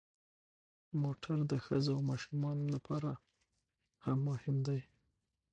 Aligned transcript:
موټر 1.01 1.37
د 1.51 1.53
ښځو 1.65 1.91
او 1.95 2.01
ماشومانو 2.11 2.65
لپاره 2.75 3.11
هم 4.03 4.17
مهم 4.29 4.55
دی. 4.67 4.79